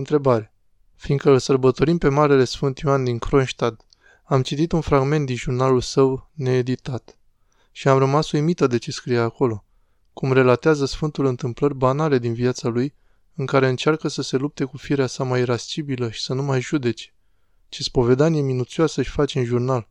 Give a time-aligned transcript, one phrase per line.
[0.00, 0.54] Întrebare.
[0.96, 3.86] Fiindcă îl sărbătorim pe Marele Sfânt Ioan din Kronstadt,
[4.24, 7.18] am citit un fragment din jurnalul său needitat
[7.72, 9.64] și am rămas uimită de ce scrie acolo,
[10.12, 12.94] cum relatează Sfântul întâmplări banale din viața lui,
[13.34, 16.60] în care încearcă să se lupte cu firea sa mai irascibilă și să nu mai
[16.60, 17.14] judece.
[17.68, 19.88] Ce spovedanie minuțioasă își face în jurnal.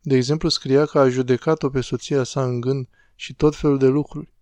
[0.00, 3.86] De exemplu, scria că a judecat-o pe soția sa în gând și tot felul de
[3.86, 4.32] lucruri.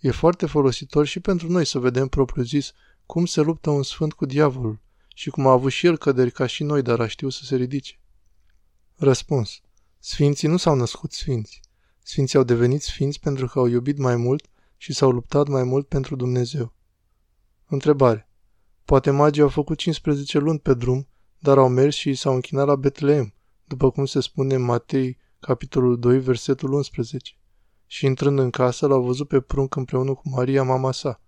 [0.00, 2.72] E foarte folositor și pentru noi să vedem propriu zis
[3.08, 4.80] cum se luptă un sfânt cu diavolul
[5.14, 7.56] și cum a avut și el căderi ca și noi, dar a știut să se
[7.56, 8.00] ridice.
[8.96, 9.60] Răspuns.
[9.98, 11.60] Sfinții nu s-au născut sfinți.
[12.02, 15.88] Sfinții au devenit sfinți pentru că au iubit mai mult și s-au luptat mai mult
[15.88, 16.74] pentru Dumnezeu.
[17.66, 18.30] Întrebare.
[18.84, 22.76] Poate magii au făcut 15 luni pe drum, dar au mers și s-au închinat la
[22.76, 27.32] Betleem, după cum se spune în Matei, capitolul 2, versetul 11.
[27.86, 31.20] Și intrând în casă, l-au văzut pe prunc împreună cu Maria, mama sa,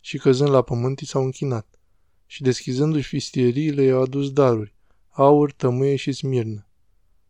[0.00, 1.78] și căzând la pământ, i s-au închinat.
[2.26, 4.74] Și deschizându-și fistieriile, i-au adus daruri,
[5.08, 6.68] aur, tămâie și smirnă.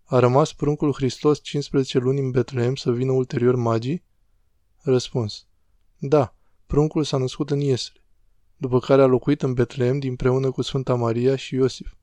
[0.04, 4.04] A rămas pruncul Hristos 15 luni în Betlehem să vină ulterior magii?
[4.82, 5.46] Răspuns.
[5.98, 6.34] Da,
[6.66, 8.00] pruncul s-a născut în Iesle,
[8.56, 11.94] după care a locuit în Betlehem dinpreună cu Sfânta Maria și Iosif.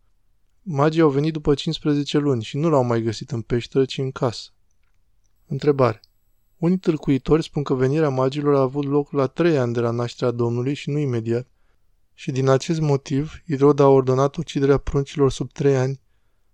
[0.62, 4.12] Magii au venit după 15 luni și nu l-au mai găsit în peșteră, ci în
[4.12, 4.50] casă.
[5.46, 6.00] Întrebare.
[6.58, 10.34] Unii tâlcuitori spun că venirea magilor a avut loc la trei ani de la nașterea
[10.34, 11.48] Domnului și nu imediat,
[12.14, 16.02] și din acest motiv Irod a ordonat uciderea pruncilor sub trei ani,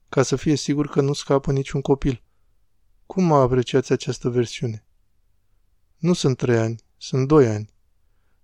[0.10, 2.24] ca să fie sigur că nu scapă niciun copil.
[3.06, 4.86] Cum apreciați această versiune?
[5.98, 7.74] Nu sunt trei ani, sunt doi ani.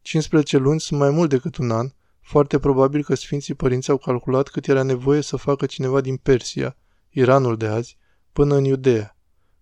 [0.01, 4.47] 15 luni sunt mai mult decât un an, foarte probabil că Sfinții Părinți au calculat
[4.47, 6.75] cât era nevoie să facă cineva din Persia,
[7.09, 7.97] Iranul de azi,
[8.31, 9.17] până în Iudea.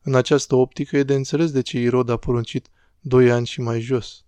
[0.08, 2.70] În această optică e de înțeles de ce Irod a poruncit
[3.00, 4.26] doi ani și mai jos.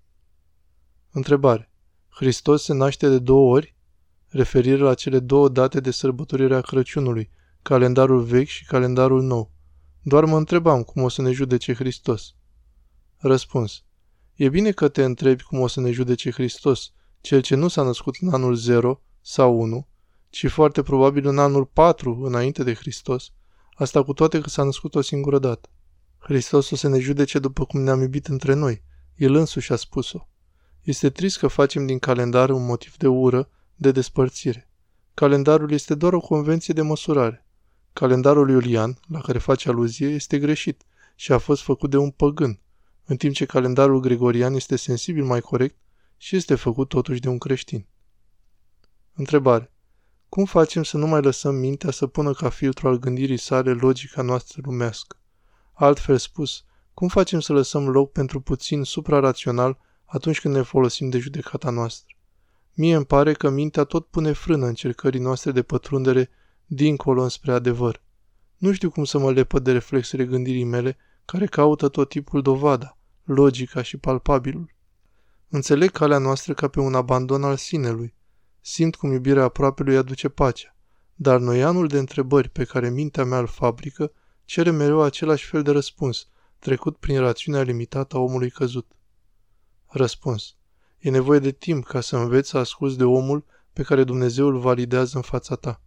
[1.11, 1.71] Întrebare.
[2.09, 3.75] Hristos se naște de două ori?
[4.27, 7.30] Referire la cele două date de sărbătorire a Crăciunului,
[7.61, 9.52] calendarul vechi și calendarul nou.
[10.02, 12.36] Doar mă întrebam cum o să ne judece Hristos.
[13.17, 13.83] Răspuns.
[14.33, 17.83] E bine că te întrebi cum o să ne judece Hristos, cel ce nu s-a
[17.83, 19.87] născut în anul 0 sau 1,
[20.30, 23.33] ci foarte probabil în anul 4 înainte de Hristos,
[23.80, 25.70] asta cu toate că s-a născut o singură dată.
[26.17, 28.84] Hristos o să ne judece după cum ne-am iubit între noi.
[29.16, 30.28] El însuși a spus-o.
[30.82, 34.70] Este trist că facem din calendar un motiv de ură, de despărțire.
[35.14, 37.45] Calendarul este doar o convenție de măsurare.
[37.94, 40.84] Calendarul iulian, la care face aluzie, este greșit
[41.16, 42.60] și a fost făcut de un păgân,
[43.06, 45.76] în timp ce calendarul gregorian este sensibil mai corect
[46.17, 47.88] și este făcut totuși de un creștin.
[49.14, 49.72] Întrebare.
[50.30, 54.22] Cum facem să nu mai lăsăm mintea să pună ca filtru al gândirii sale logica
[54.22, 55.17] noastră lumească?
[55.73, 56.64] Altfel spus,
[56.94, 62.16] cum facem să lăsăm loc pentru puțin suprarațional atunci când ne folosim de judecata noastră?
[62.73, 66.30] Mie îmi pare că mintea tot pune frână încercării noastre de pătrundere
[66.66, 68.02] dincolo înspre adevăr.
[68.58, 72.98] Nu știu cum să mă lepăd de reflexele gândirii mele care caută tot tipul dovada,
[73.23, 74.73] logica și palpabilul.
[75.48, 78.17] Înțeleg calea noastră ca pe un abandon al sinelui.
[78.71, 80.75] Simt cum iubirea aproapelui aduce pacea.
[81.15, 84.11] Dar noianul de întrebări pe care mintea mea îl fabrică
[84.45, 86.27] cere mereu același fel de răspuns,
[86.59, 88.91] trecut prin rațiunea limitată a omului căzut.
[89.87, 90.55] Răspuns.
[90.99, 94.59] E nevoie de timp ca să înveți să asculți de omul pe care Dumnezeu îl
[94.59, 95.81] validează în fața ta.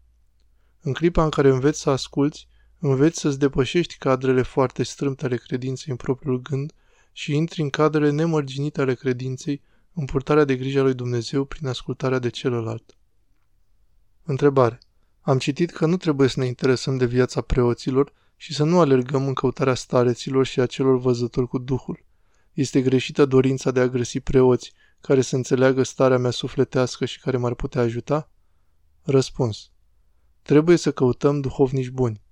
[0.81, 5.91] În clipa în care înveți să asculți, înveți să-ți depășești cadrele foarte strâmte ale credinței
[5.91, 6.73] în propriul gând
[7.13, 9.63] și intri în cadrele nemărginite ale credinței
[9.95, 12.97] în purtarea de grijă a lui Dumnezeu prin ascultarea de celălalt.
[14.23, 14.79] Întrebare.
[15.21, 19.27] Am citit că nu trebuie să ne interesăm de viața preoților și să nu alergăm
[19.27, 22.05] în căutarea stareților și a celor văzători cu Duhul.
[22.53, 27.37] Este greșită dorința de a găsi preoți care să înțeleagă starea mea sufletească și care
[27.37, 28.31] m-ar putea ajuta?
[29.03, 29.71] Răspuns.
[30.43, 32.23] Trebuie să căutăm duhovnici buni.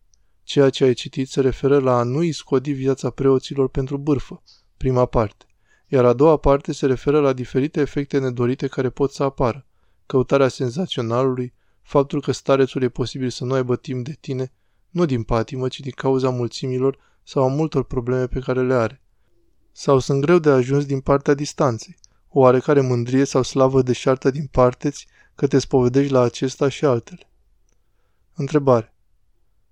[0.42, 4.42] Ceea ce ai citit se referă la a nu iscodi viața preoților pentru bârfă,
[4.77, 5.44] prima parte,
[5.92, 9.66] iar a doua parte se referă la diferite efecte nedorite care pot să apară,
[10.06, 14.53] căutarea senzaționalului, faptul că starețul e posibil să nu aibă timp de tine,
[14.91, 19.03] nu din patimă, ci din cauza mulțimilor sau a multor probleme pe care le are.
[19.72, 21.97] Sau sunt greu de ajuns din partea distanței,
[22.28, 27.30] o oarecare mândrie sau slavă deșartă din parteți că te spovedești la acesta și altele.
[28.34, 28.94] Întrebare.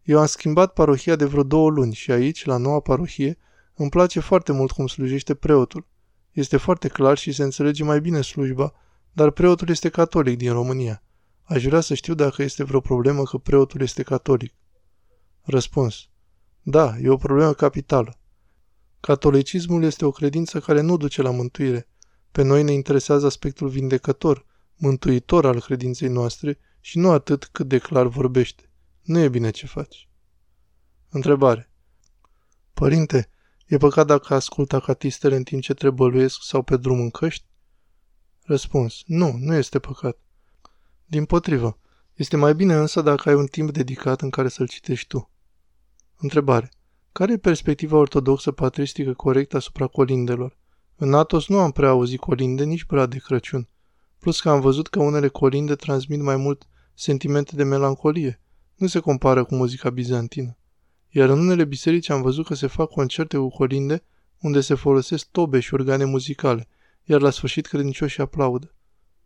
[0.03, 3.39] Eu am schimbat parohia de vreo două luni și aici, la noua parohie,
[3.75, 5.87] îmi place foarte mult cum slujește preotul.
[6.39, 8.73] Este foarte clar și se înțelege mai bine slujba,
[9.13, 11.03] dar preotul este catolic din România.
[11.43, 14.55] Aș vrea să știu dacă este vreo problemă că preotul este catolic.
[15.43, 16.09] Răspuns.
[16.63, 18.19] Da, e o problemă capitală.
[19.01, 21.89] Catolicismul este o credință care nu duce la mântuire.
[22.33, 24.47] Pe noi ne interesează aspectul vindecător,
[24.77, 28.71] mântuitor al credinței noastre și nu atât cât de clar vorbește.
[29.03, 30.09] Nu e bine ce faci.
[31.09, 31.71] Întrebare.
[32.75, 33.31] Părinte,
[33.69, 37.45] e păcat dacă ascult acatistele în timp ce trebăluiesc sau pe drum în căști?
[38.43, 39.03] Răspuns.
[39.07, 40.19] Nu, nu este păcat.
[41.07, 41.79] Din potrivă,
[42.15, 45.31] este mai bine însă dacă ai un timp dedicat în care să-l citești tu.
[46.17, 46.71] Întrebare.
[47.13, 50.57] Care e perspectiva ortodoxă patristică corectă asupra colindelor?
[50.97, 53.69] În Atos nu am prea auzit colinde, nici brad de Crăciun.
[54.19, 58.41] Plus că am văzut că unele colinde transmit mai mult sentimente de melancolie.
[58.75, 60.59] Nu se compară cu muzica bizantină.
[61.11, 64.03] Iar în unele biserici am văzut că se fac concerte cu colinde
[64.39, 66.69] unde se folosesc tobe și organe muzicale,
[67.05, 68.75] iar la sfârșit credincioșii aplaudă.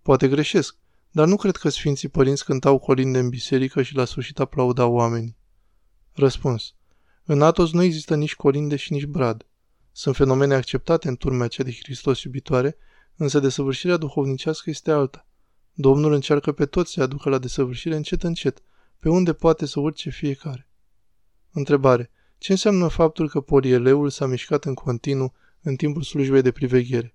[0.02, 0.76] Poate greșesc,
[1.10, 5.36] dar nu cred că Sfinții Părinți cântau colinde în biserică și la sfârșit aplaudau oamenii.
[6.12, 6.74] Răspuns.
[7.24, 9.46] În Atos nu există nici colinde și nici brad.
[9.92, 12.76] Sunt fenomene acceptate în turmea cea de Hristos iubitoare,
[13.16, 15.26] însă desăvârșirea duhovnicească este alta.
[15.72, 18.62] Domnul încearcă pe toți să aducă la desăvârșire încet încet,
[18.98, 20.66] pe unde poate să urce fiecare.
[21.52, 22.10] Întrebare.
[22.38, 25.32] Ce înseamnă faptul că polieleul s-a mișcat în continuu
[25.62, 27.14] în timpul slujbei de priveghere?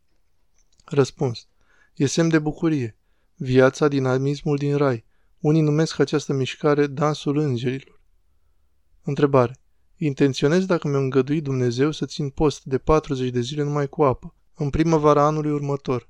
[0.86, 1.48] Răspuns.
[1.96, 2.98] E semn de bucurie.
[3.36, 5.06] Viața, dinamismul din rai.
[5.40, 8.02] Unii numesc această mișcare dansul îngerilor.
[9.04, 9.60] Întrebare.
[9.98, 14.36] Intenționez dacă mi-a îngăduit Dumnezeu să țin post de 40 de zile numai cu apă,
[14.56, 16.10] în primăvara anului următor.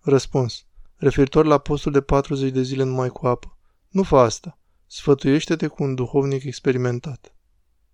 [0.00, 0.64] Răspuns.
[0.96, 3.56] Referitor la postul de 40 de zile numai cu apă.
[3.88, 4.58] Nu fa asta.
[4.86, 7.34] Sfătuiește-te cu un duhovnic experimentat.